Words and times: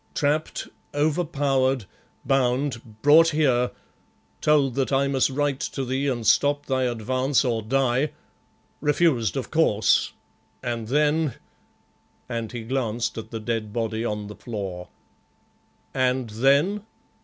"Trapped, 0.15 0.67
overpowered, 0.95 1.85
bound, 2.25 3.03
brought 3.03 3.27
here, 3.27 3.69
told 4.41 4.73
that 4.73 4.91
I 4.91 5.07
must 5.07 5.29
write 5.29 5.59
to 5.59 5.85
thee 5.85 6.07
and 6.07 6.25
stop 6.25 6.65
thy 6.65 6.85
advance, 6.85 7.45
or 7.45 7.61
die 7.61 8.09
refused, 8.79 9.37
of 9.37 9.51
course, 9.51 10.13
and 10.63 10.87
then" 10.87 11.35
and 12.27 12.51
he 12.51 12.63
glanced 12.63 13.15
at 13.19 13.29
the 13.29 13.39
dead 13.39 13.71
body 13.71 14.03
on 14.03 14.25
the 14.25 14.35
floor. 14.35 14.87
"And 15.93 16.31
then?" 16.31 16.83